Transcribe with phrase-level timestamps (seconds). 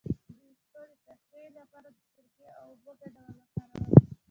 [0.03, 0.03] د
[0.41, 3.93] ویښتو د پخې لپاره د سرکې او اوبو ګډول وکاروئ